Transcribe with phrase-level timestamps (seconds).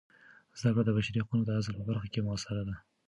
[0.59, 2.75] زده کړه د بشري حقونو د اصل په برخه کې مؤثره ده.